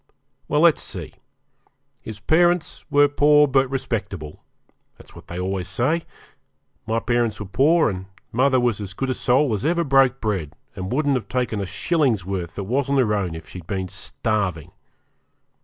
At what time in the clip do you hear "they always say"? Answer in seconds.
5.27-6.05